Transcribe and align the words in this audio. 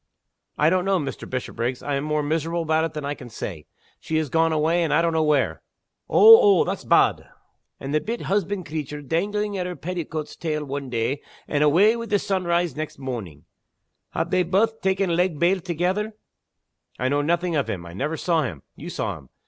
"I 0.57 0.71
don't 0.71 0.83
know, 0.83 0.97
Mr. 0.97 1.29
Bishopriggs. 1.29 1.83
I 1.83 1.93
am 1.93 2.03
more 2.03 2.23
miserable 2.23 2.63
about 2.63 2.85
it 2.85 2.93
than 2.93 3.05
I 3.05 3.13
can 3.13 3.29
say. 3.29 3.67
She 3.99 4.17
has 4.17 4.29
gone 4.29 4.51
away 4.51 4.81
and 4.81 4.91
I 4.91 4.99
don't 4.99 5.13
know 5.13 5.21
where." 5.21 5.61
"Ow! 6.09 6.41
ow! 6.41 6.63
that's 6.63 6.83
bad. 6.85 7.29
And 7.79 7.93
the 7.93 8.01
bit 8.01 8.21
husband 8.21 8.65
creature 8.65 9.03
danglin' 9.03 9.55
at 9.57 9.67
her 9.67 9.75
petticoat's 9.75 10.35
tail 10.35 10.65
one 10.65 10.89
day, 10.89 11.21
and 11.47 11.63
awa' 11.63 11.97
wi' 11.99 12.07
the 12.07 12.17
sunrise 12.17 12.75
next 12.75 12.97
mornin' 12.97 13.45
have 14.09 14.31
they 14.31 14.41
baith 14.41 14.81
taken 14.81 15.15
leg 15.15 15.37
bail 15.37 15.59
together?" 15.59 16.15
"I 16.97 17.07
know 17.07 17.21
nothing 17.21 17.55
of 17.55 17.69
him; 17.69 17.85
I 17.85 17.93
never 17.93 18.17
saw 18.17 18.41
him. 18.41 18.63
You 18.75 18.89
saw 18.89 19.19
him. 19.19 19.29